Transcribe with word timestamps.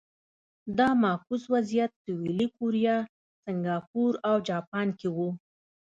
دا 0.77 0.89
معکوس 1.03 1.43
وضعیت 1.53 1.91
سویلي 2.03 2.47
کوریا، 2.57 2.97
سینګاپور 3.43 4.13
او 4.29 4.35
جاپان 4.49 4.87
کې 4.99 5.09
و. 5.15 5.17